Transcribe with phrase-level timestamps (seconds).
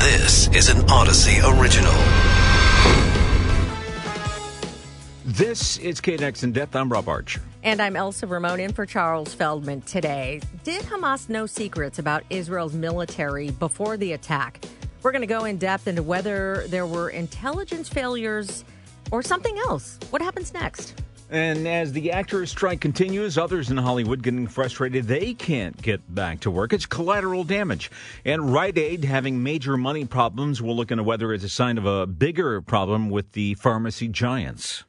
[0.00, 1.92] This is an Odyssey original.
[5.26, 6.74] This is KNX in Depth.
[6.74, 7.42] I'm Rob Archer.
[7.62, 10.40] And I'm Elsa Ramon in for Charles Feldman today.
[10.64, 14.64] Did Hamas know secrets about Israel's military before the attack?
[15.02, 18.64] We're going to go in depth into whether there were intelligence failures
[19.10, 19.98] or something else.
[20.08, 20.94] What happens next?
[21.30, 26.40] And as the actors' strike continues, others in Hollywood getting frustrated they can't get back
[26.40, 26.72] to work.
[26.72, 27.88] It's collateral damage.
[28.24, 30.60] And Rite Aid having major money problems.
[30.60, 34.82] We'll look into whether it's a sign of a bigger problem with the pharmacy giants.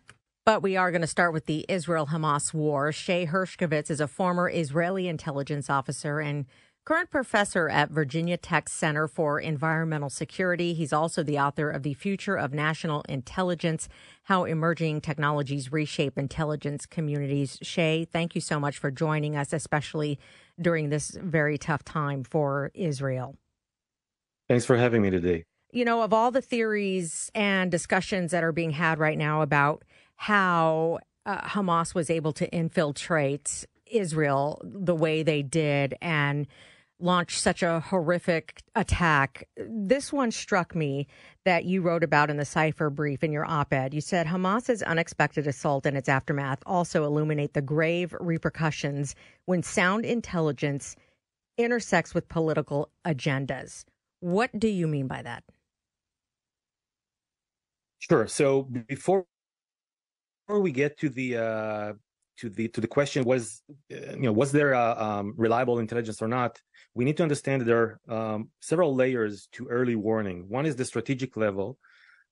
[0.44, 2.92] But we are going to start with the Israel Hamas war.
[2.92, 6.48] Shay Hershkovitz is a former Israeli intelligence officer and
[6.84, 10.74] current professor at Virginia Tech Center for Environmental Security.
[10.74, 13.88] He's also the author of The Future of National Intelligence
[14.24, 17.60] How Emerging Technologies Reshape Intelligence Communities.
[17.62, 20.20] Shay, thank you so much for joining us, especially
[20.60, 23.38] during this very tough time for Israel.
[24.50, 25.46] Thanks for having me today.
[25.72, 29.84] You know, of all the theories and discussions that are being had right now about
[30.16, 36.48] how uh, Hamas was able to infiltrate Israel the way they did and
[37.02, 39.48] launch such a horrific attack.
[39.58, 41.08] This one struck me
[41.46, 43.94] that you wrote about in the Cipher brief in your op ed.
[43.94, 50.06] You said Hamas's unexpected assault and its aftermath also illuminate the grave repercussions when sound
[50.06, 50.96] intelligence
[51.58, 53.86] intersects with political agendas.
[54.20, 55.44] What do you mean by that?
[58.00, 58.28] Sure.
[58.28, 59.26] So before
[60.48, 61.94] before we get to the uh,
[62.38, 66.22] to the to the question was uh, you know was there a, um, reliable intelligence
[66.22, 66.60] or not
[66.94, 70.46] we need to understand that there are um, several layers to early warning.
[70.50, 71.78] One is the strategic level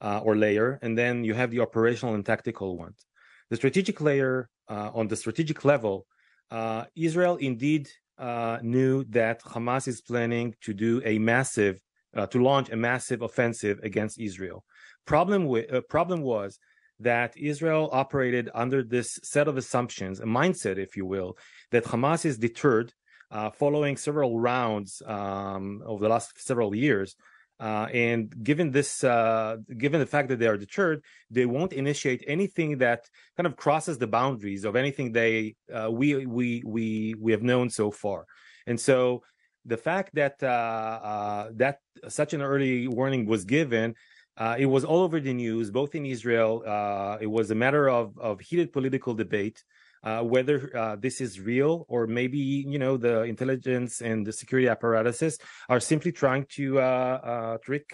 [0.02, 3.06] uh, or layer and then you have the operational and tactical ones.
[3.50, 6.06] The strategic layer uh, on the strategic level
[6.52, 11.80] uh, israel indeed uh, knew that hamas is planning to do a massive
[12.16, 14.64] uh, to launch a massive offensive against israel.
[15.06, 16.60] Problem with problem was
[17.00, 21.38] that Israel operated under this set of assumptions, a mindset, if you will,
[21.72, 22.94] that Hamas is deterred
[23.32, 27.16] uh, following several rounds um, over the last several years.
[27.60, 32.24] Uh, and given this, uh, given the fact that they are deterred, they won't initiate
[32.26, 37.32] anything that kind of crosses the boundaries of anything they uh, we we we we
[37.34, 38.26] have known so far.
[38.66, 39.24] And so,
[39.66, 43.94] the fact that uh, uh, that such an early warning was given
[44.40, 46.64] uh, it was all over the news, both in Israel.
[46.66, 49.64] Uh, it was a matter of, of heated political debate
[50.04, 54.68] uh, whether uh, this is real or maybe you know the intelligence and the security
[54.68, 55.38] apparatuses
[55.68, 57.86] are simply trying to uh, uh, trick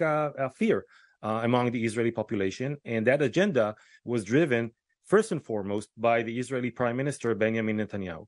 [0.55, 0.85] fear
[1.21, 4.71] among the Israeli population, and that agenda was driven
[5.05, 8.27] first and foremost by the Israeli Prime Minister Benjamin Netanyahu.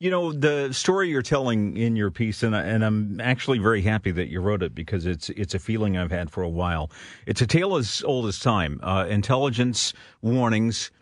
[0.00, 4.12] You know the story you're telling in your piece, and, and I'm actually very happy
[4.12, 6.92] that you wrote it because it's it's a feeling I've had for a while.
[7.26, 8.78] It's a tale as old as time.
[8.80, 9.92] Uh, intelligence
[10.22, 10.92] warnings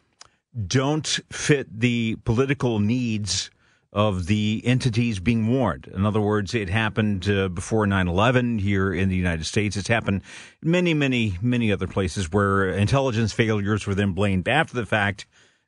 [0.66, 3.50] don't fit the political needs
[3.92, 5.88] of the entities being warned.
[5.88, 9.76] In other words, it happened uh, before 9 11 here in the United States.
[9.76, 10.22] It's happened
[10.62, 15.26] many, many, many other places where intelligence failures were then blamed after the fact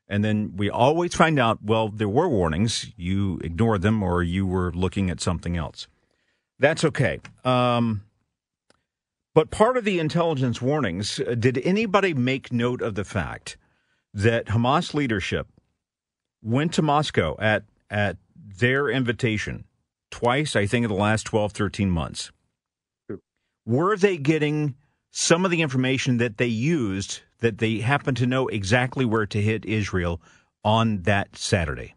[0.09, 2.91] and then we always find out, well, there were warnings.
[2.97, 5.87] You ignored them or you were looking at something else.
[6.57, 7.19] That's okay.
[7.45, 8.01] Um,
[9.35, 13.55] but part of the intelligence warnings, uh, did anybody make note of the fact
[14.13, 15.47] that Hamas leadership
[16.41, 19.65] went to Moscow at, at their invitation
[20.11, 22.31] twice, I think, in the last 12, 13 months?
[23.65, 24.75] Were they getting
[25.11, 29.41] some of the information that they used that they happened to know exactly where to
[29.41, 30.21] hit Israel
[30.63, 31.95] on that Saturday?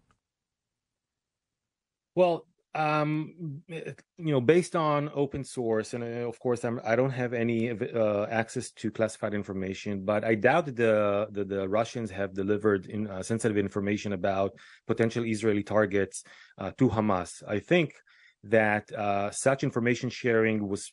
[2.15, 7.10] Well, um, you know, based on open source, and uh, of course, I'm, I don't
[7.10, 12.11] have any uh, access to classified information, but I doubt that the the, the Russians
[12.11, 14.53] have delivered in, uh, sensitive information about
[14.87, 16.25] potential Israeli targets
[16.56, 17.43] uh, to Hamas.
[17.47, 17.94] I think
[18.44, 20.93] that uh, such information sharing was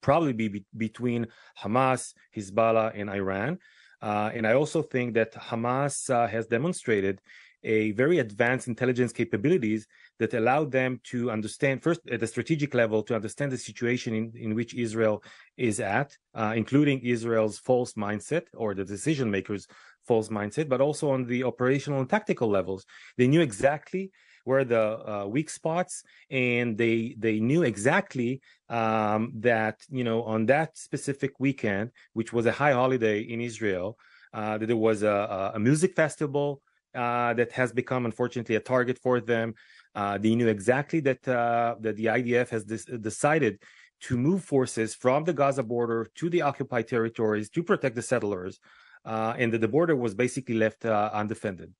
[0.00, 1.28] probably be between
[1.62, 3.58] Hamas, Hezbollah, and Iran.
[4.02, 7.20] Uh, and I also think that Hamas has demonstrated
[7.62, 9.86] a very advanced intelligence capabilities
[10.20, 14.32] that allowed them to understand first at the strategic level to understand the situation in,
[14.36, 15.24] in which Israel
[15.56, 19.66] is at, uh, including Israel's false mindset or the decision makers'
[20.06, 22.84] false mindset, but also on the operational and tactical levels.
[23.16, 24.12] They knew exactly
[24.44, 30.46] where the uh, weak spots, and they they knew exactly um, that you know on
[30.46, 33.96] that specific weekend, which was a high holiday in Israel,
[34.34, 36.62] uh, that there was a, a music festival
[36.94, 39.54] uh, that has become unfortunately a target for them.
[39.94, 43.58] Uh, they knew exactly that uh, that the IDF has decided
[44.00, 48.58] to move forces from the Gaza border to the occupied territories to protect the settlers,
[49.04, 51.72] uh, and that the border was basically left uh, undefended.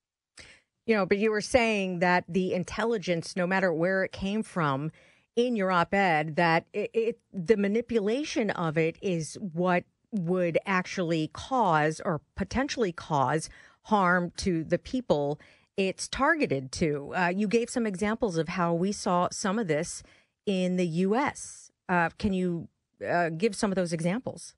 [0.87, 4.91] You know, but you were saying that the intelligence, no matter where it came from,
[5.37, 12.01] in your op-ed, that it, it the manipulation of it is what would actually cause
[12.05, 13.49] or potentially cause
[13.85, 15.41] harm to the people
[15.77, 17.13] it's targeted to.
[17.17, 20.03] Uh, you gave some examples of how we saw some of this
[20.45, 21.71] in the U.S.
[21.89, 22.69] Uh, can you
[23.09, 24.55] uh, give some of those examples?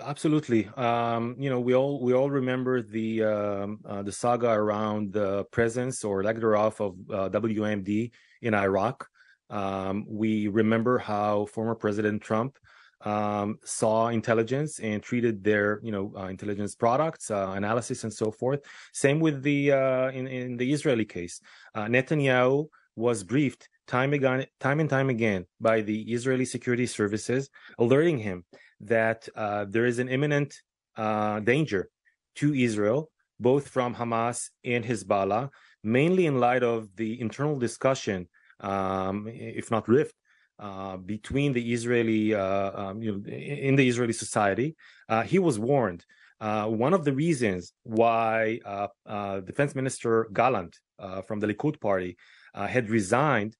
[0.00, 0.66] Absolutely.
[0.76, 5.44] Um, you know, we all we all remember the um, uh, the saga around the
[5.52, 8.10] presence or lack thereof of uh, WMD
[8.42, 9.06] in Iraq.
[9.48, 12.58] Um, we remember how former President Trump
[13.02, 18.30] um, saw intelligence and treated their you know uh, intelligence products uh, analysis and so
[18.30, 18.60] forth.
[18.92, 21.40] Same with the uh, in, in the israeli case.
[21.74, 27.50] Uh, netanyahu was briefed time again time and time again by the israeli security services
[27.78, 28.44] alerting him
[28.80, 30.54] that uh, there is an imminent
[30.96, 31.88] uh, danger
[32.34, 35.48] to israel both from hamas and hezbollah
[35.82, 38.28] mainly in light of the internal discussion
[38.60, 40.14] um, if not rift
[40.60, 44.76] uh, between the Israeli, uh, um, you know, in the Israeli society.
[45.08, 46.04] Uh, he was warned.
[46.38, 50.78] Uh, one of the reasons why uh, Defense Minister Gallant
[51.26, 52.18] from the Likud party
[52.54, 53.56] had resigned,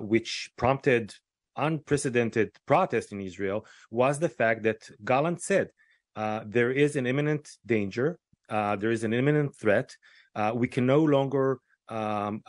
[0.00, 1.12] which prompted
[1.56, 5.70] unprecedented protest in Israel, was the fact that Gallant said
[6.46, 9.96] there is an imminent danger, there is an imminent threat.
[10.54, 11.58] we can no longer
[11.88, 12.42] um,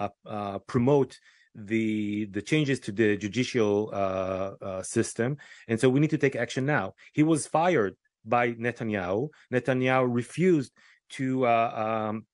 [0.68, 1.20] promote
[1.58, 5.38] the the changes to the judicial uh, uh, system,
[5.68, 6.94] and so we need to take action now.
[7.14, 9.30] He was fired by Netanyahu.
[9.52, 10.72] Netanyahu refused
[11.12, 12.26] to uh, um,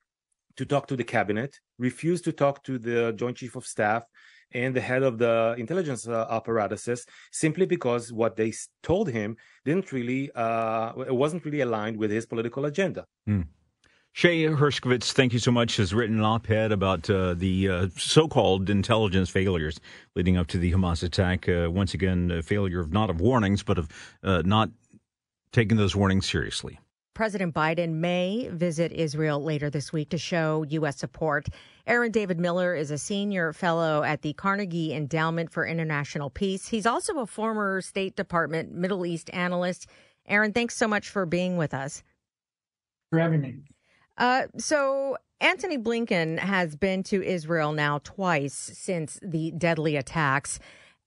[0.56, 4.04] to talk to the cabinet, refused to talk to the Joint Chief of Staff
[4.52, 9.90] and the head of the intelligence uh, apparatuses, simply because what they told him didn't
[9.90, 13.06] really uh, it wasn't really aligned with his political agenda.
[13.28, 13.46] Mm.
[14.16, 17.88] Shay Hershkovitz, thank you so much, has written an op ed about uh, the uh,
[17.96, 19.80] so called intelligence failures
[20.14, 21.48] leading up to the Hamas attack.
[21.48, 23.88] Uh, once again, a failure of not of warnings, but of
[24.22, 24.70] uh, not
[25.50, 26.78] taking those warnings seriously.
[27.14, 30.96] President Biden may visit Israel later this week to show U.S.
[30.96, 31.48] support.
[31.84, 36.68] Aaron David Miller is a senior fellow at the Carnegie Endowment for International Peace.
[36.68, 39.88] He's also a former State Department Middle East analyst.
[40.28, 42.04] Aaron, thanks so much for being with us.
[43.10, 43.64] For having me.
[44.16, 50.58] Uh, so Antony Blinken has been to Israel now twice since the deadly attacks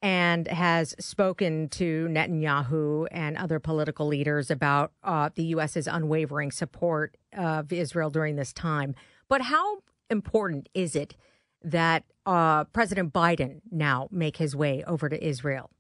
[0.02, 7.18] and has spoken to Netanyahu and other political leaders about uh, the U.S.'s unwavering support
[7.36, 8.94] of Israel during this time.
[9.28, 11.16] But how important is it
[11.64, 15.72] that uh, President Biden now make his way over to Israel?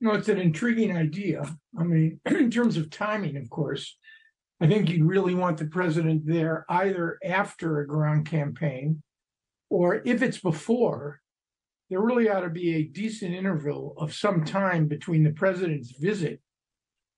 [0.00, 1.44] No, it's an intriguing idea.
[1.78, 3.96] I mean, in terms of timing, of course,
[4.62, 9.02] I think you'd really want the president there either after a ground campaign
[9.68, 11.20] or if it's before,
[11.90, 16.40] there really ought to be a decent interval of some time between the president's visit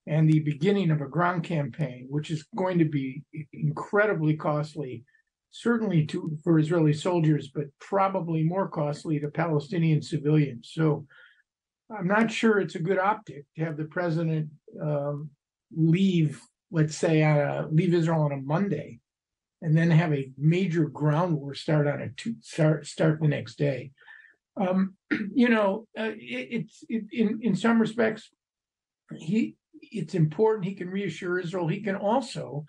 [0.07, 5.05] and the beginning of a ground campaign, which is going to be incredibly costly,
[5.51, 10.71] certainly to for Israeli soldiers, but probably more costly to Palestinian civilians.
[10.73, 11.07] So
[11.95, 14.49] I'm not sure it's a good optic to have the president
[14.81, 15.29] um,
[15.77, 16.41] leave
[16.75, 18.99] let's say, uh, leave Israel on a Monday,
[19.63, 23.57] and then have a major ground war start on a two, start start the next
[23.57, 23.93] day.
[24.57, 24.97] Um,
[25.35, 28.29] you know, uh, it, it's it, in in some respects,
[29.17, 30.67] he it's important.
[30.67, 31.69] He can reassure Israel.
[31.69, 32.65] He can also,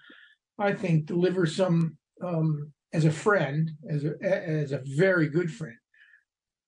[0.59, 5.77] I think, deliver some um, as a friend, as a as a very good friend.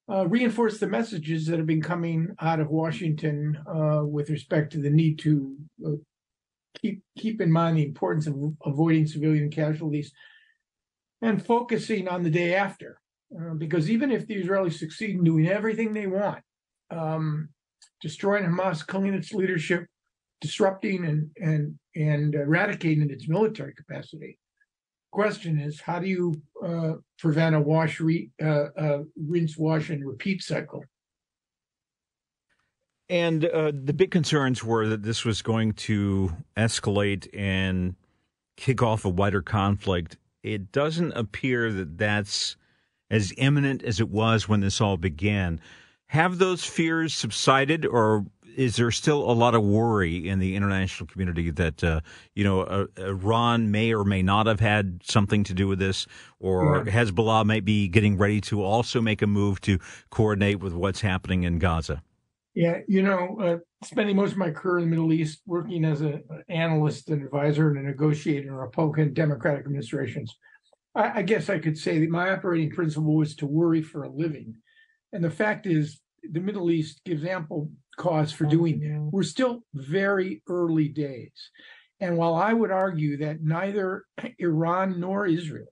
[0.10, 4.82] Uh, reinforce the messages that have been coming out of Washington uh, with respect to
[4.82, 5.92] the need to uh,
[6.76, 10.12] keep keep in mind the importance of avoiding civilian casualties
[11.22, 13.00] and focusing on the day after.
[13.36, 16.42] Uh, because even if the Israelis succeed in doing everything they want,
[16.92, 17.50] um,
[18.02, 19.86] destroying Hamas, killing its leadership,
[20.42, 24.38] disrupting and and and eradicating its military capacity.
[25.12, 30.06] Question is, how do you uh, prevent a wash, re, uh, uh rinse, wash, and
[30.06, 30.84] repeat cycle?
[33.10, 37.96] And uh, the big concerns were that this was going to escalate and
[38.58, 40.18] kick off a wider conflict.
[40.44, 42.58] It doesn't appear that that's
[43.10, 45.62] as imminent as it was when this all began.
[46.08, 51.08] Have those fears subsided, or is there still a lot of worry in the international
[51.08, 52.02] community that uh,
[52.34, 56.08] you know uh, Iran may or may not have had something to do with this,
[56.40, 56.92] or yeah.
[56.92, 61.44] Hezbollah might be getting ready to also make a move to coordinate with what's happening
[61.44, 62.02] in Gaza?
[62.58, 66.02] Yeah, you know, uh, spending most of my career in the Middle East, working as
[66.02, 70.36] an analyst and advisor and a negotiator in Republican Democratic administrations,
[70.96, 74.10] I, I guess I could say that my operating principle was to worry for a
[74.10, 74.56] living.
[75.14, 79.08] And the fact is, the Middle East gives ample cause for doing that.
[79.12, 81.52] We're still very early days.
[82.00, 84.06] And while I would argue that neither
[84.40, 85.72] Iran nor Israel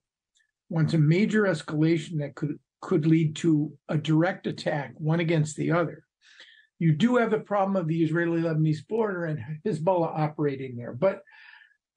[0.69, 5.71] wants a major escalation that could, could lead to a direct attack, one against the
[5.71, 6.04] other,
[6.79, 10.93] you do have the problem of the Israeli Lebanese border and Hezbollah operating there.
[10.93, 11.21] But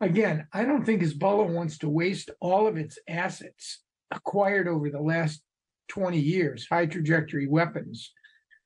[0.01, 5.01] again, I don't think Hezbollah wants to waste all of its assets acquired over the
[5.01, 5.43] last
[5.89, 8.13] 20 years, high trajectory weapons,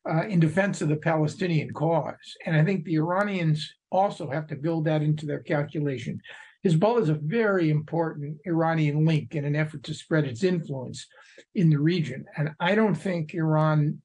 [0.09, 2.37] uh, in defense of the Palestinian cause.
[2.45, 6.21] And I think the Iranians also have to build that into their calculation.
[6.65, 11.07] Hezbollah is a very important Iranian link in an effort to spread its influence
[11.55, 12.25] in the region.
[12.37, 14.01] And I don't think Iran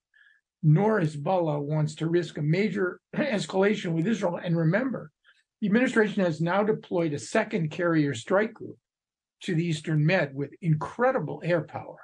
[0.68, 4.38] nor Hezbollah wants to risk a major escalation with Israel.
[4.44, 5.12] And remember,
[5.62, 8.78] the administration has now deployed a second carrier strike group
[9.44, 11.98] to the Eastern Med with incredible air power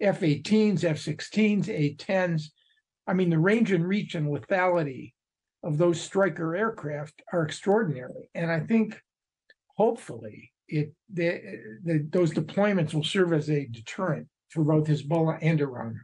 [0.00, 2.46] F 18s, F 16s, A 10s.
[3.06, 5.12] I mean, the range and reach and lethality
[5.62, 8.28] of those striker aircraft are extraordinary.
[8.34, 9.00] And I think
[9.76, 16.00] hopefully it the, those deployments will serve as a deterrent for both Hezbollah and Iran.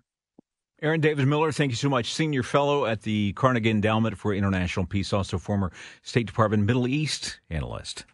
[0.80, 2.14] Aaron David Miller, thank you so much.
[2.14, 7.40] Senior Fellow at the Carnegie Endowment for International Peace, also former State Department Middle East
[7.50, 8.04] analyst.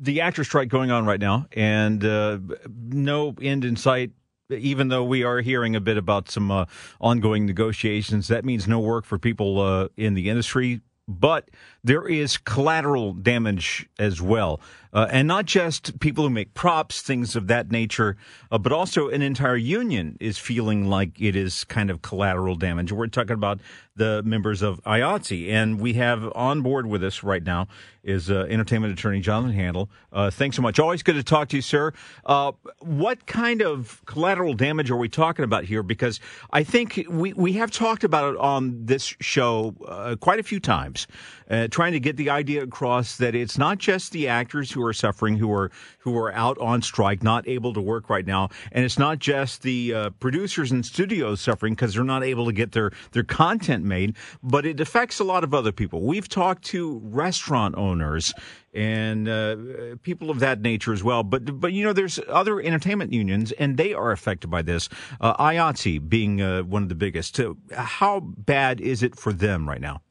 [0.00, 4.12] The actor strike going on right now, and uh, no end in sight.
[4.50, 6.64] Even though we are hearing a bit about some uh,
[7.00, 10.80] ongoing negotiations, that means no work for people uh, in the industry.
[11.08, 11.50] But
[11.82, 14.60] there is collateral damage as well.
[14.92, 18.16] Uh, and not just people who make props, things of that nature,
[18.50, 22.92] uh, but also an entire union is feeling like it is kind of collateral damage.
[22.92, 23.60] We're talking about
[23.96, 27.66] the members of IATSE, and we have on board with us right now
[28.04, 29.90] is uh, entertainment attorney Jonathan Handel.
[30.12, 30.78] Uh, thanks so much.
[30.78, 31.92] Always good to talk to you, sir.
[32.24, 35.82] Uh, what kind of collateral damage are we talking about here?
[35.82, 40.42] Because I think we, we have talked about it on this show uh, quite a
[40.42, 41.06] few times
[41.50, 44.92] uh, trying to get the idea across that it's not just the actors who are
[44.92, 48.84] suffering, who are who are out on strike, not able to work right now, and
[48.84, 52.72] it's not just the uh, producers and studios suffering because they're not able to get
[52.72, 56.02] their their content made, but it affects a lot of other people.
[56.02, 58.34] We've talked to restaurant owners
[58.74, 59.56] and uh,
[60.02, 61.22] people of that nature as well.
[61.22, 64.88] But but you know, there's other entertainment unions, and they are affected by this.
[65.20, 67.40] Uh, IATSE being uh, one of the biggest.
[67.72, 70.02] how bad is it for them right now?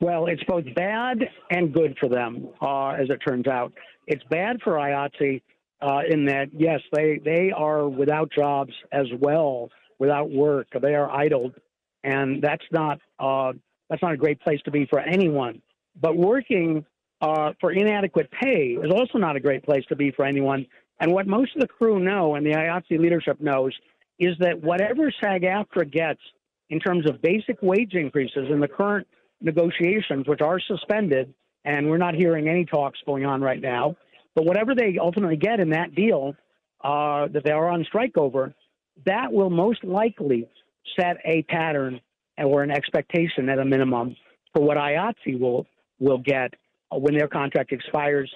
[0.00, 1.18] Well, it's both bad
[1.50, 3.72] and good for them, uh, as it turns out.
[4.06, 5.40] It's bad for IATSE
[5.80, 10.68] uh, in that, yes, they, they are without jobs as well, without work.
[10.80, 11.54] They are idled,
[12.04, 13.52] and that's not uh,
[13.88, 15.62] that's not a great place to be for anyone.
[16.00, 16.84] But working
[17.20, 20.66] uh, for inadequate pay is also not a great place to be for anyone.
[21.00, 23.72] And what most of the crew know, and the IATSE leadership knows,
[24.18, 26.20] is that whatever SAG-AFTRA gets
[26.68, 29.06] in terms of basic wage increases in the current
[29.40, 33.96] negotiations, which are suspended, and we're not hearing any talks going on right now.
[34.34, 36.34] But whatever they ultimately get in that deal
[36.82, 38.54] uh, that they are on strike over,
[39.04, 40.48] that will most likely
[40.98, 42.00] set a pattern
[42.38, 44.16] or an expectation at a minimum
[44.54, 45.66] for what IATSE will
[45.98, 46.52] will get
[46.90, 48.30] when their contract expires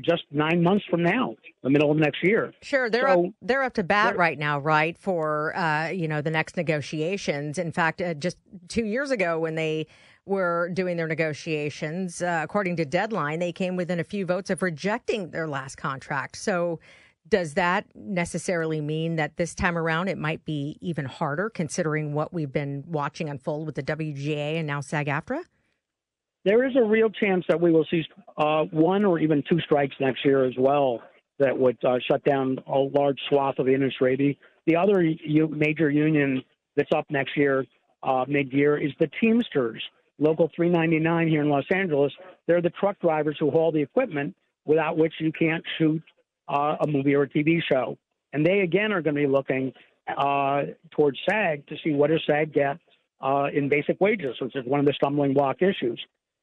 [0.00, 2.52] just nine months from now, the middle of next year.
[2.62, 4.98] Sure, they're so, up, they're up to bat right now, right?
[4.98, 7.58] For uh, you know the next negotiations.
[7.58, 8.36] In fact, uh, just
[8.68, 9.86] two years ago when they
[10.26, 14.62] were doing their negotiations, uh, according to Deadline, they came within a few votes of
[14.62, 16.36] rejecting their last contract.
[16.36, 16.80] So.
[17.30, 22.32] Does that necessarily mean that this time around it might be even harder, considering what
[22.32, 25.42] we've been watching unfold with the WGA and now SAG-AFTRA?
[26.44, 28.04] There is a real chance that we will see
[28.36, 31.02] uh, one or even two strikes next year as well
[31.38, 34.16] that would uh, shut down a large swath of the industry.
[34.16, 36.42] The, the other u- major union
[36.76, 37.64] that's up next year,
[38.02, 39.82] uh, mid year, is the Teamsters,
[40.18, 42.12] Local 399 here in Los Angeles.
[42.46, 46.02] They're the truck drivers who haul the equipment without which you can't shoot
[46.48, 47.96] uh, a movie or a TV show.
[48.32, 49.72] And they, again, are going to be looking
[50.16, 52.78] uh, towards SAG to see what does SAG get
[53.20, 56.00] uh, in basic wages, which is one of the stumbling block issues.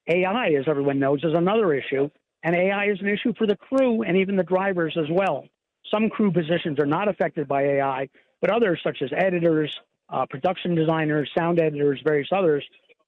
[0.08, 2.10] AI, as everyone knows, is another issue,
[2.44, 5.46] and AI is an issue for the crew and even the drivers as well.
[5.92, 8.10] Some crew positions are not affected by AI,
[8.42, 9.76] but others, such as editors,
[10.10, 12.64] uh, production designers, sound editors, various others,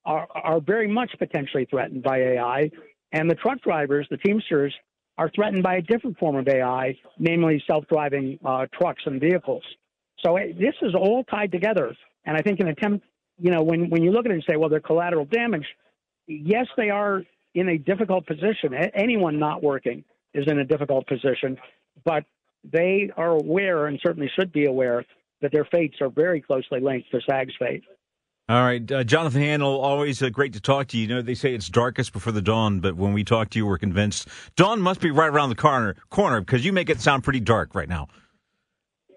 [0.05, 2.71] are, are very much potentially threatened by AI.
[3.11, 4.73] And the truck drivers, the Teamsters,
[5.17, 9.63] are threatened by a different form of AI, namely self driving uh, trucks and vehicles.
[10.23, 11.95] So this is all tied together.
[12.25, 13.05] And I think an attempt
[13.39, 15.65] you know, when when you look at it and say, well, they're collateral damage.
[16.27, 17.23] Yes, they are
[17.55, 18.73] in a difficult position.
[18.93, 20.03] Anyone not working
[20.33, 21.57] is in a difficult position,
[22.05, 22.25] but
[22.63, 25.05] they are aware and certainly should be aware
[25.41, 27.83] that their fates are very closely linked to SAG's fate.
[28.49, 31.03] All right, uh, Jonathan Handel, always uh, great to talk to you.
[31.03, 33.65] You know, they say it's darkest before the dawn, but when we talk to you,
[33.65, 37.25] we're convinced dawn must be right around the corner, corner because you make it sound
[37.25, 38.07] pretty dark right now.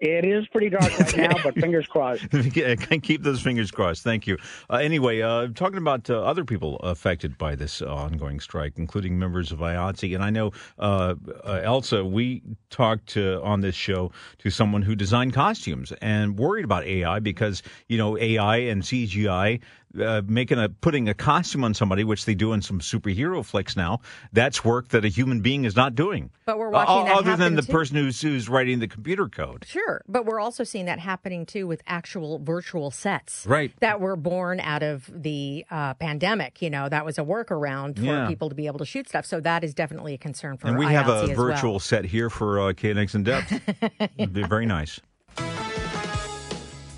[0.01, 2.25] It is pretty dark right now, but fingers crossed.
[3.03, 4.03] Keep those fingers crossed.
[4.03, 4.35] Thank you.
[4.67, 9.51] Uh, anyway, uh, talking about uh, other people affected by this ongoing strike, including members
[9.51, 10.15] of IATSE.
[10.15, 11.13] And I know, uh,
[11.45, 12.41] uh, Elsa, we
[12.71, 17.99] talked on this show to someone who designed costumes and worried about AI because, you
[17.99, 19.59] know, AI and CGI
[19.99, 23.75] uh, making a putting a costume on somebody, which they do in some superhero flicks
[23.75, 24.01] now.
[24.31, 26.31] That's work that a human being is not doing.
[26.45, 27.71] But we're watching uh, that other than the too.
[27.71, 29.65] person who's who's writing the computer code.
[29.67, 33.71] Sure, but we're also seeing that happening too with actual virtual sets, right?
[33.79, 36.61] That were born out of the uh, pandemic.
[36.61, 38.27] You know, that was a workaround for yeah.
[38.27, 39.25] people to be able to shoot stuff.
[39.25, 40.67] So that is definitely a concern for.
[40.67, 41.79] And we IATSE have a virtual well.
[41.79, 43.51] set here for uh, KNX in depth.
[44.17, 44.99] It'd be very nice.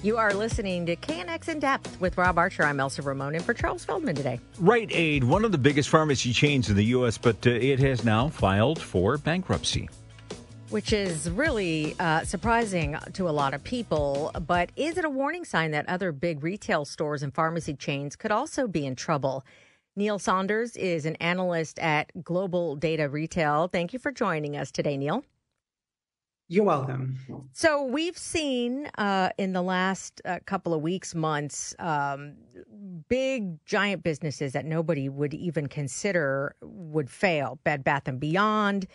[0.04, 2.64] You are listening to KNX In Depth with Rob Archer.
[2.64, 4.38] I'm Elsa Ramon, and for Charles Feldman today.
[4.60, 8.04] Rite Aid, one of the biggest pharmacy chains in the U.S., but uh, it has
[8.04, 9.90] now filed for bankruptcy.
[10.72, 15.46] Which is really uh, surprising to a lot of people, but is it a warning
[15.46, 19.46] sign that other big retail stores and pharmacy chains could also be in trouble?
[19.96, 23.70] Neil Saunders is an analyst at Global Data Retail.
[23.70, 25.24] Thank you for joining us today, Neil.
[26.54, 27.18] You're welcome.
[27.52, 32.36] So we've seen uh, in the last uh, couple of weeks, months, um,
[33.10, 37.58] big giant businesses that nobody would even consider would fail.
[37.64, 38.86] Bed Bath and Beyond,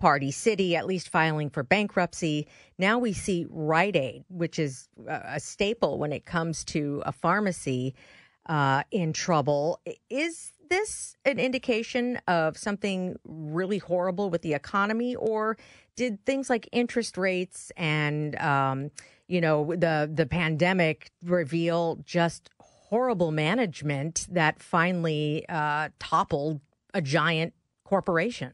[0.00, 2.48] Party City, at least filing for bankruptcy.
[2.78, 7.94] Now we see Rite Aid, which is a staple when it comes to a pharmacy,
[8.46, 9.80] uh, in trouble.
[10.10, 15.56] Is this an indication of something really horrible with the economy, or
[15.96, 18.90] did things like interest rates and um,
[19.28, 26.60] you know the the pandemic reveal just horrible management that finally uh, toppled
[26.92, 27.54] a giant
[27.84, 28.52] corporation?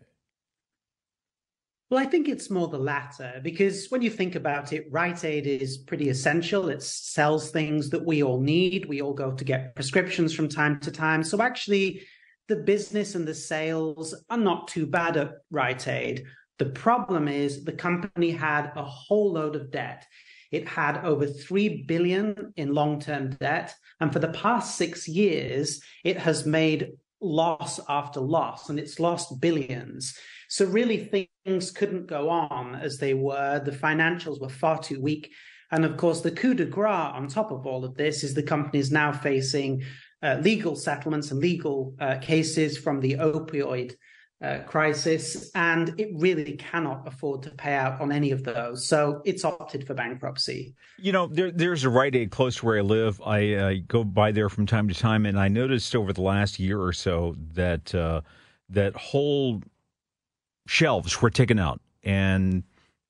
[1.90, 5.48] Well, I think it's more the latter because when you think about it, Rite Aid
[5.48, 6.68] is pretty essential.
[6.68, 8.86] It sells things that we all need.
[8.86, 11.24] We all go to get prescriptions from time to time.
[11.24, 12.02] So actually,
[12.46, 16.26] the business and the sales are not too bad at Rite Aid.
[16.60, 20.06] The problem is the company had a whole load of debt.
[20.52, 26.18] It had over 3 billion in long-term debt and for the past 6 years it
[26.18, 26.90] has made
[27.22, 30.14] loss after loss and it's lost billions.
[30.50, 33.62] So really things couldn't go on as they were.
[33.64, 35.32] The financials were far too weak.
[35.70, 38.42] And of course, the coup de grace on top of all of this is the
[38.42, 39.82] company is now facing
[40.22, 43.94] uh, legal settlements and legal uh, cases from the opioid
[44.42, 48.86] uh, crisis, and it really cannot afford to pay out on any of those.
[48.86, 50.74] So it's opted for bankruptcy.
[50.98, 53.20] You know, there, there's a Rite Aid close to where I live.
[53.24, 56.58] I uh, go by there from time to time, and I noticed over the last
[56.58, 58.22] year or so that uh,
[58.70, 59.62] that whole
[60.66, 62.62] shelves were taken out and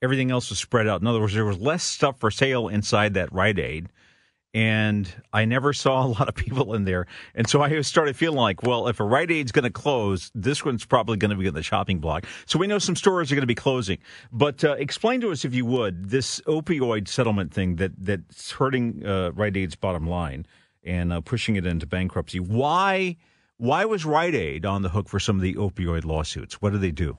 [0.03, 1.01] everything else was spread out.
[1.01, 3.89] In other words, there was less stuff for sale inside that Rite Aid
[4.53, 7.07] and I never saw a lot of people in there.
[7.35, 10.65] And so I started feeling like, well, if a Rite Aid's going to close, this
[10.65, 12.27] one's probably going to be in the shopping block.
[12.47, 13.99] So we know some stores are going to be closing.
[14.33, 19.07] But uh, explain to us, if you would, this opioid settlement thing that that's hurting
[19.07, 20.47] uh, Rite Aid's bottom line
[20.83, 22.41] and uh, pushing it into bankruptcy.
[22.41, 23.17] Why?
[23.59, 26.63] Why was Rite Aid on the hook for some of the opioid lawsuits?
[26.63, 27.19] What did they do?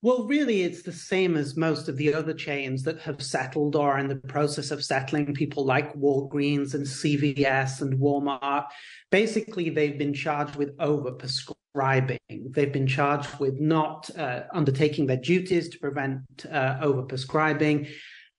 [0.00, 3.94] Well, really, it's the same as most of the other chains that have settled or
[3.94, 8.66] are in the process of settling, people like Walgreens and CVS and Walmart.
[9.10, 12.18] Basically, they've been charged with overprescribing.
[12.28, 17.88] They've been charged with not uh, undertaking their duties to prevent uh, overprescribing.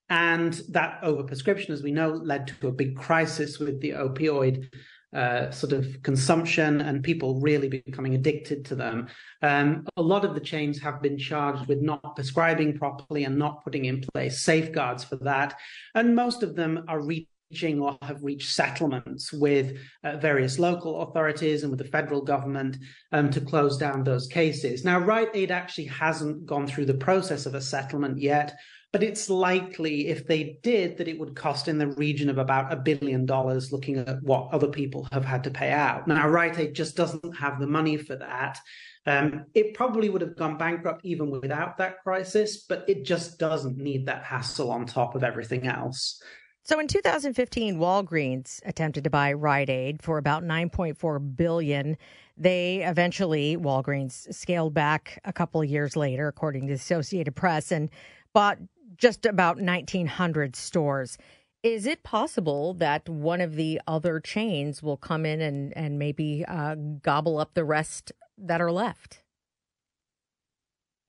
[0.09, 4.69] And that overprescription, as we know, led to a big crisis with the opioid
[5.15, 9.07] uh, sort of consumption and people really becoming addicted to them.
[9.41, 13.63] Um, a lot of the chains have been charged with not prescribing properly and not
[13.63, 15.57] putting in place safeguards for that.
[15.95, 21.63] And most of them are reaching or have reached settlements with uh, various local authorities
[21.63, 22.77] and with the federal government
[23.11, 24.85] um, to close down those cases.
[24.85, 28.55] Now, Rite Aid actually hasn't gone through the process of a settlement yet.
[28.91, 32.73] But it's likely if they did that it would cost in the region of about
[32.73, 36.07] a billion dollars looking at what other people have had to pay out.
[36.07, 38.59] Now, Rite Aid just doesn't have the money for that.
[39.05, 43.77] Um, it probably would have gone bankrupt even without that crisis, but it just doesn't
[43.77, 46.21] need that hassle on top of everything else.
[46.63, 51.97] So in 2015, Walgreens attempted to buy Rite Aid for about 9.4 billion.
[52.37, 57.71] They eventually, Walgreens, scaled back a couple of years later, according to the Associated Press,
[57.71, 57.89] and
[58.33, 58.59] bought
[58.99, 61.17] just about 1,900 stores.
[61.63, 66.45] Is it possible that one of the other chains will come in and, and maybe
[66.47, 69.23] uh, gobble up the rest that are left?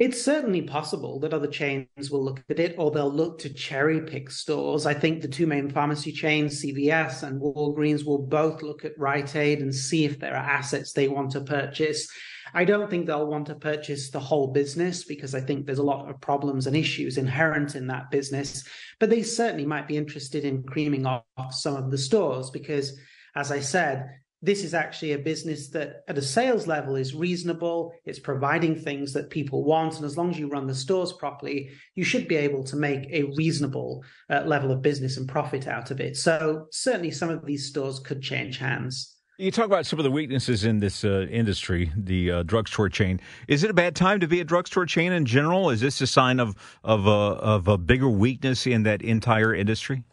[0.00, 4.00] It's certainly possible that other chains will look at it or they'll look to cherry
[4.00, 4.86] pick stores.
[4.86, 9.36] I think the two main pharmacy chains, CVS and Walgreens, will both look at Rite
[9.36, 12.08] Aid and see if there are assets they want to purchase.
[12.54, 15.82] I don't think they'll want to purchase the whole business because I think there's a
[15.82, 18.64] lot of problems and issues inherent in that business.
[18.98, 22.98] But they certainly might be interested in creaming off some of the stores because,
[23.34, 24.08] as I said,
[24.42, 27.92] this is actually a business that at a sales level is reasonable.
[28.06, 29.96] It's providing things that people want.
[29.96, 33.06] And as long as you run the stores properly, you should be able to make
[33.10, 36.16] a reasonable uh, level of business and profit out of it.
[36.16, 39.19] So certainly some of these stores could change hands.
[39.40, 43.18] You talk about some of the weaknesses in this uh, industry, the uh, drugstore chain.
[43.48, 45.70] Is it a bad time to be a drugstore chain in general?
[45.70, 50.04] Is this a sign of of a, of a bigger weakness in that entire industry?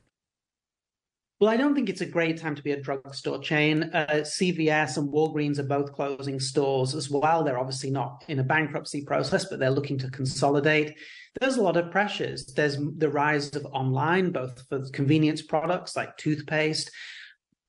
[1.41, 3.91] Well, I don't think it's a great time to be a drugstore chain.
[3.93, 7.43] Uh, CVS and Walgreens are both closing stores as well.
[7.43, 10.95] They're obviously not in a bankruptcy process, but they're looking to consolidate.
[11.41, 12.45] There's a lot of pressures.
[12.45, 16.91] There's the rise of online, both for convenience products like toothpaste.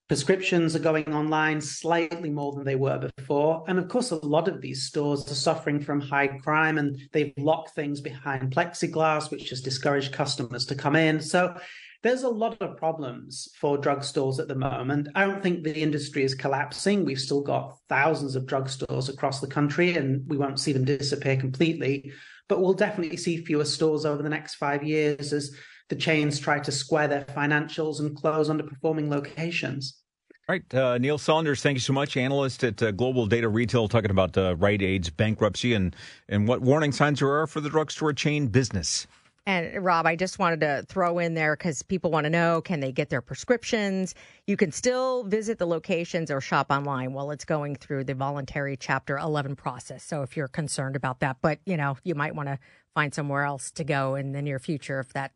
[0.08, 3.62] Prescriptions are going online slightly more than they were before.
[3.68, 7.34] And of course, a lot of these stores are suffering from high crime and they've
[7.36, 11.20] locked things behind plexiglass, which has discouraged customers to come in.
[11.20, 11.54] So
[12.02, 15.08] there's a lot of problems for drugstores at the moment.
[15.14, 17.04] I don't think the industry is collapsing.
[17.04, 21.36] We've still got thousands of drugstores across the country, and we won't see them disappear
[21.36, 22.12] completely.
[22.48, 25.54] But we'll definitely see fewer stores over the next five years as
[25.88, 30.02] the chains try to square their financials and close underperforming locations.
[30.48, 33.86] All right, uh, Neil Saunders, thank you so much, analyst at uh, Global Data Retail,
[33.86, 35.94] talking about uh, Rite Aid's bankruptcy and,
[36.28, 39.06] and what warning signs there are for the drugstore chain business.
[39.44, 42.80] And Rob, I just wanted to throw in there because people want to know can
[42.80, 44.14] they get their prescriptions?
[44.46, 48.76] You can still visit the locations or shop online while it's going through the voluntary
[48.76, 50.04] Chapter 11 process.
[50.04, 52.58] So if you're concerned about that, but you know, you might want to
[52.94, 55.32] find somewhere else to go in the near future if that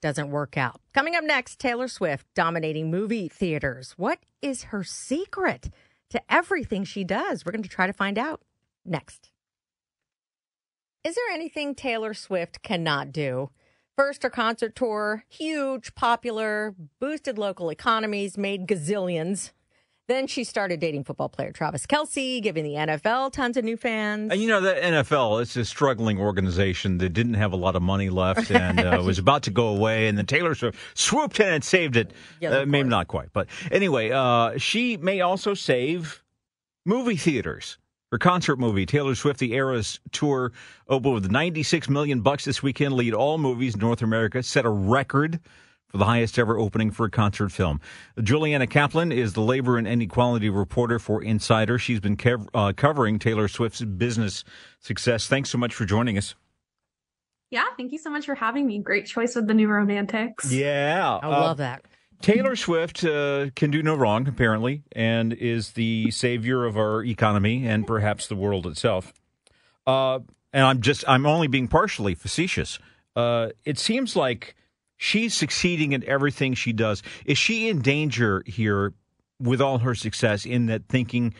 [0.00, 0.80] doesn't work out.
[0.94, 3.94] Coming up next, Taylor Swift dominating movie theaters.
[3.96, 5.70] What is her secret
[6.10, 7.44] to everything she does?
[7.44, 8.42] We're going to try to find out
[8.84, 9.30] next.
[11.04, 13.50] Is there anything Taylor Swift cannot do?
[13.96, 19.52] First, her concert tour, huge, popular, boosted local economies, made gazillions.
[20.10, 24.32] Then she started dating football player Travis Kelce, giving the NFL tons of new fans.
[24.32, 27.82] And you know, the NFL, it's a struggling organization that didn't have a lot of
[27.82, 30.08] money left and uh, was about to go away.
[30.08, 32.10] And then Taylor Swift swooped in and saved it.
[32.40, 33.32] Yes, uh, maybe not quite.
[33.32, 36.24] But anyway, uh, she may also save
[36.84, 37.78] movie theaters.
[38.10, 40.50] Her concert movie, Taylor Swift: The Eras Tour,
[40.88, 42.94] opened with 96 million bucks this weekend.
[42.94, 45.38] Lead all movies in North America, set a record
[45.90, 47.80] for the highest ever opening for a concert film.
[48.22, 51.78] Juliana Kaplan is the labor and inequality reporter for Insider.
[51.78, 54.44] She's been kev- uh, covering Taylor Swift's business
[54.78, 55.26] success.
[55.26, 56.34] Thanks so much for joining us.
[57.50, 58.78] Yeah, thank you so much for having me.
[58.78, 60.52] Great choice with the new romantics.
[60.52, 61.84] Yeah, I love that.
[62.22, 67.66] Taylor Swift uh, can do no wrong, apparently, and is the savior of our economy
[67.66, 69.12] and perhaps the world itself.
[69.86, 70.20] Uh,
[70.52, 72.78] and I'm just, I'm only being partially facetious.
[73.16, 74.54] Uh, it seems like
[75.00, 77.02] she's succeeding in everything she does.
[77.24, 78.92] Is she in danger here
[79.40, 81.34] with all her success in that thinking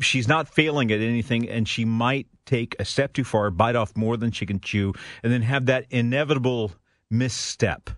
[0.00, 3.96] she's not failing at anything and she might take a step too far, bite off
[3.96, 6.72] more than she can chew, and then have that inevitable
[7.08, 7.88] misstep?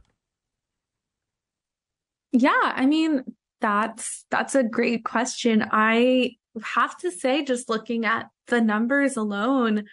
[2.33, 3.25] Yeah, I mean,
[3.63, 5.65] that's that's a great question.
[5.73, 9.85] I have to say just looking at the numbers alone,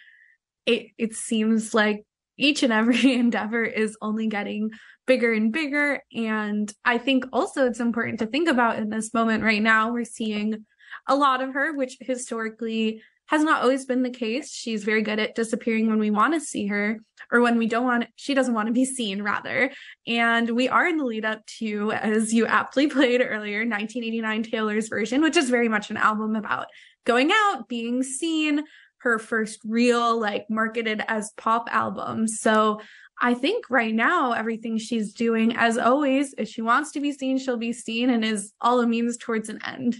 [0.66, 2.04] it it seems like
[2.36, 4.70] each and every endeavor is only getting
[5.06, 9.44] bigger and bigger and I think also it's important to think about in this moment
[9.44, 10.64] right now we're seeing
[11.06, 14.52] a lot of her which historically has not always been the case.
[14.52, 17.00] She's very good at disappearing when we want to see her
[17.32, 19.70] or when we don't want, she doesn't want to be seen rather.
[20.06, 24.88] And we are in the lead up to, as you aptly played earlier, 1989 Taylor's
[24.88, 26.66] version, which is very much an album about
[27.04, 28.64] going out, being seen,
[29.04, 32.26] her first real, like marketed as pop album.
[32.26, 32.80] So
[33.20, 37.38] I think right now, everything she's doing, as always, if she wants to be seen,
[37.38, 39.98] she'll be seen and is all a means towards an end.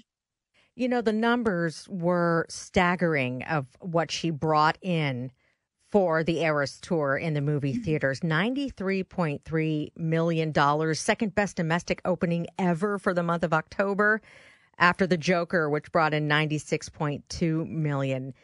[0.75, 5.31] You know, the numbers were staggering of what she brought in
[5.93, 7.83] for the Eras tour in the movie mm-hmm.
[7.83, 8.21] theaters.
[8.21, 14.23] $93.3 million, second best domestic opening ever for the month of October
[14.79, 18.35] after The Joker, which brought in 96.2 million.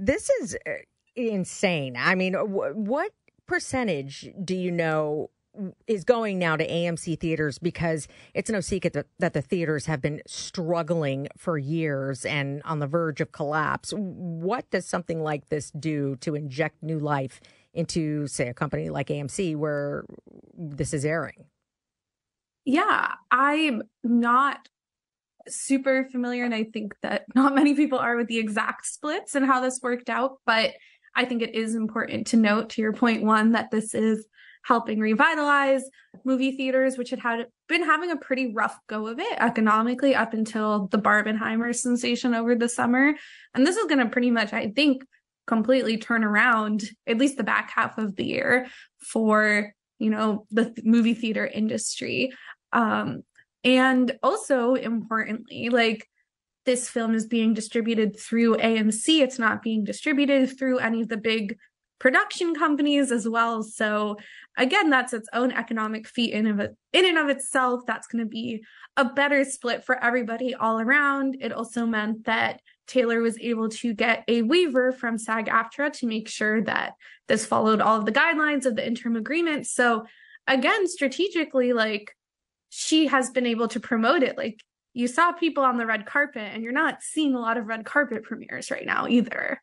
[0.00, 0.70] This is uh,
[1.14, 1.94] insane.
[1.98, 3.12] I mean, what
[3.46, 5.30] percentage do you know
[5.86, 10.00] is going now to AMC theaters because it's no secret that, that, the theaters have
[10.00, 13.92] been struggling for years and on the verge of collapse.
[13.96, 17.40] What does something like this do to inject new life
[17.74, 20.04] into, say, a company like AMC where
[20.56, 21.44] this is airing?
[22.64, 24.68] Yeah, I'm not
[25.48, 29.46] super familiar, and I think that not many people are with the exact splits and
[29.46, 30.72] how this worked out, but
[31.14, 34.26] I think it is important to note, to your point one, that this is
[34.62, 35.82] helping revitalize
[36.24, 40.34] movie theaters, which had, had been having a pretty rough go of it economically up
[40.34, 43.14] until the Barbenheimer sensation over the summer.
[43.54, 45.02] And this is going to pretty much, I think,
[45.46, 48.68] completely turn around at least the back half of the year
[49.00, 52.32] for you know the movie theater industry
[52.72, 53.22] um
[53.64, 56.08] and also importantly like
[56.66, 61.16] this film is being distributed through AMC it's not being distributed through any of the
[61.16, 61.56] big
[62.00, 63.62] production companies as well.
[63.62, 64.16] So
[64.58, 66.58] again, that's its own economic feat in of
[66.92, 67.82] in and of itself.
[67.86, 68.64] That's going to be
[68.96, 71.36] a better split for everybody all around.
[71.40, 76.26] It also meant that Taylor was able to get a waiver from SAG-AFTRA to make
[76.26, 76.94] sure that
[77.28, 79.68] this followed all of the guidelines of the interim agreement.
[79.68, 80.06] So
[80.48, 82.16] again, strategically, like
[82.70, 84.38] she has been able to promote it.
[84.38, 84.60] Like
[84.94, 87.84] you saw people on the red carpet, and you're not seeing a lot of red
[87.84, 89.62] carpet premieres right now either.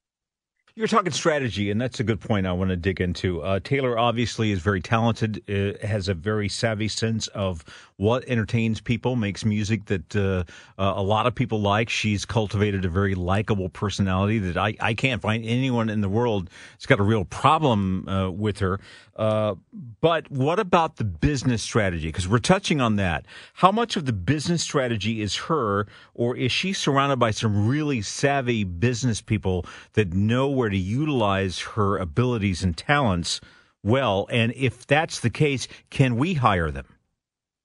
[0.78, 3.42] You're talking strategy, and that's a good point I want to dig into.
[3.42, 8.80] Uh, Taylor obviously is very talented, uh, has a very savvy sense of what entertains
[8.80, 10.44] people, makes music that uh,
[10.80, 11.90] uh, a lot of people like.
[11.90, 16.52] She's cultivated a very likable personality that I, I can't find anyone in the world
[16.74, 18.80] that's got a real problem uh, with her.
[19.16, 19.56] Uh,
[20.00, 22.10] but what about the business strategy?
[22.10, 23.26] Because we're touching on that.
[23.56, 28.04] How much of the business strategy is her, or is she surrounded by some really
[28.04, 33.42] savvy business people that know where to utilize her abilities and talents
[33.84, 34.28] well?
[34.32, 36.86] And if that's the case, can we hire them?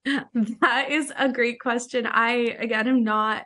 [0.60, 2.06] That is a great question.
[2.06, 3.44] I, again, am not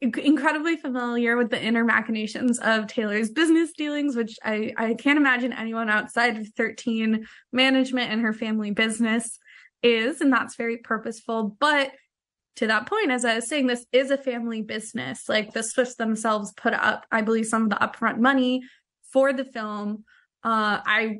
[0.00, 5.52] incredibly familiar with the inner machinations of Taylor's business dealings, which I, I can't imagine
[5.52, 9.38] anyone outside of 13 management and her family business
[9.82, 10.20] is.
[10.20, 11.56] And that's very purposeful.
[11.60, 11.92] But
[12.58, 15.28] to that point, as I was saying, this is a family business.
[15.28, 18.62] Like the Swifts themselves put up, I believe, some of the upfront money
[19.12, 20.04] for the film.
[20.42, 21.18] Uh, I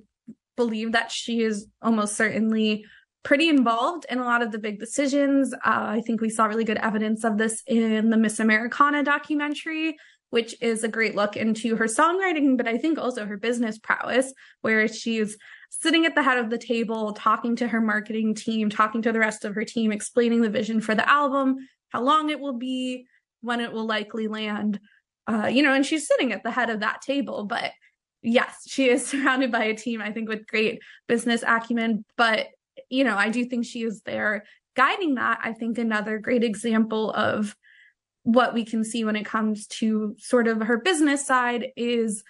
[0.56, 2.84] believe that she is almost certainly
[3.22, 5.54] pretty involved in a lot of the big decisions.
[5.54, 9.96] Uh, I think we saw really good evidence of this in the Miss Americana documentary,
[10.30, 14.32] which is a great look into her songwriting, but I think also her business prowess,
[14.62, 15.36] where she's
[15.68, 19.18] sitting at the head of the table, talking to her marketing team, talking to the
[19.18, 21.56] rest of her team, explaining the vision for the album,
[21.90, 23.06] how long it will be,
[23.40, 24.80] when it will likely land.
[25.26, 27.72] Uh, you know, and she's sitting at the head of that table, but
[28.22, 32.46] yes, she is surrounded by a team, I think, with great business acumen, but
[32.90, 34.44] you know, I do think she is there
[34.76, 35.40] guiding that.
[35.42, 37.56] I think another great example of
[38.22, 42.22] what we can see when it comes to sort of her business side is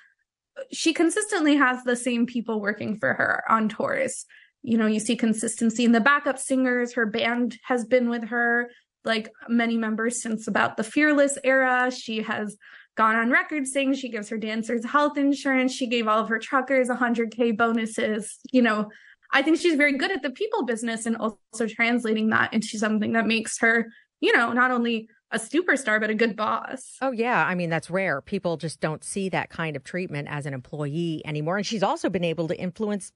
[0.73, 4.27] she consistently has the same people working for her on tours.
[4.63, 6.95] You know, you see consistency in the backup singers.
[6.95, 8.71] Her band has been with her,
[9.05, 11.91] like many members, since about the Fearless era.
[11.91, 12.57] She has
[12.97, 15.73] gone on record saying she gives her dancers health insurance.
[15.73, 18.39] She gave all of her truckers 100K bonuses.
[18.51, 18.91] You know,
[19.33, 23.13] I think she's very good at the people business and also translating that into something
[23.13, 23.87] that makes her,
[24.21, 26.97] you know, not only a superstar, but a good boss.
[27.01, 27.47] Oh, yeah.
[27.47, 28.21] I mean, that's rare.
[28.21, 31.57] People just don't see that kind of treatment as an employee anymore.
[31.57, 33.13] And she's also been able to influence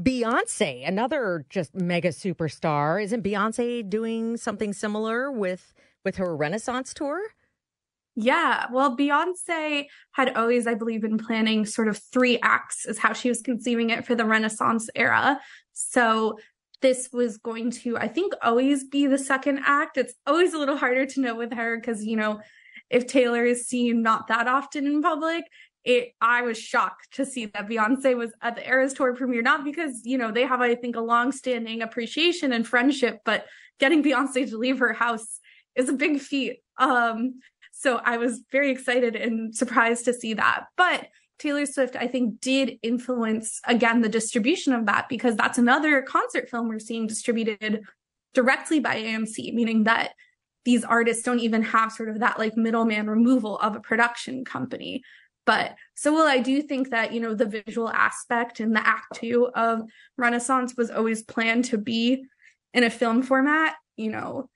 [0.00, 3.02] Beyonce, another just mega superstar.
[3.02, 7.20] Isn't Beyonce doing something similar with with her Renaissance tour?
[8.16, 13.12] Yeah, well, Beyonce had always, I believe, been planning sort of three acts, is how
[13.12, 15.40] she was conceiving it for the Renaissance era.
[15.72, 16.38] So
[16.82, 19.96] this was going to, I think, always be the second act.
[19.96, 22.40] It's always a little harder to know with her because, you know,
[22.88, 25.44] if Taylor is seen not that often in public,
[25.84, 29.64] it I was shocked to see that Beyonce was at the Eras tour premiere, not
[29.64, 33.46] because, you know, they have, I think, a long-standing appreciation and friendship, but
[33.78, 35.40] getting Beyonce to leave her house
[35.74, 36.58] is a big feat.
[36.76, 37.40] Um,
[37.72, 40.66] so I was very excited and surprised to see that.
[40.76, 41.08] But
[41.40, 46.48] Taylor Swift, I think, did influence again the distribution of that because that's another concert
[46.48, 47.82] film we're seeing distributed
[48.34, 50.12] directly by AMC, meaning that
[50.64, 55.02] these artists don't even have sort of that like middleman removal of a production company.
[55.46, 59.16] But so well, I do think that, you know, the visual aspect and the act
[59.16, 59.82] two of
[60.18, 62.24] Renaissance was always planned to be
[62.74, 64.48] in a film format, you know,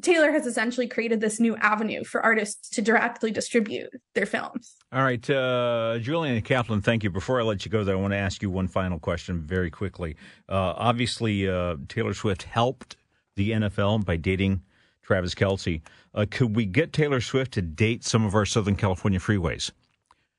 [0.00, 4.76] Taylor has essentially created this new avenue for artists to directly distribute their films.
[4.92, 7.10] All right, uh, Julian Kaplan, thank you.
[7.10, 9.70] Before I let you go, though, I want to ask you one final question very
[9.70, 10.16] quickly.
[10.48, 12.96] Uh, obviously, uh, Taylor Swift helped
[13.36, 14.62] the NFL by dating
[15.02, 15.82] Travis Kelce.
[16.14, 19.70] Uh, could we get Taylor Swift to date some of our Southern California freeways?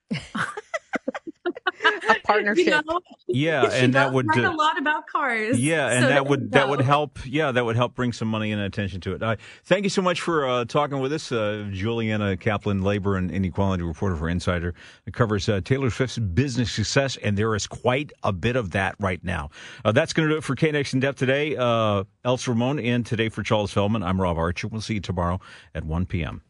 [1.86, 2.66] a partnership.
[2.66, 5.60] You know, yeah, and that would write uh, a lot about cars.
[5.60, 7.20] Yeah, and so that would that would help.
[7.26, 9.24] Yeah, that would help bring some money and attention to it.
[9.24, 13.32] Uh, thank you so much for uh, talking with us, uh, Juliana Kaplan, labor and
[13.32, 14.74] inequality reporter for Insider.
[15.06, 18.96] It covers uh, Taylor Swift's business success, and there is quite a bit of that
[19.00, 19.50] right now.
[19.84, 21.56] Uh, that's going to do it for KNX in depth today.
[21.56, 24.04] Uh, Elsa Ramon in today for Charles Feldman.
[24.04, 24.68] I'm Rob Archer.
[24.68, 25.40] We'll see you tomorrow
[25.74, 26.42] at 1 p.m.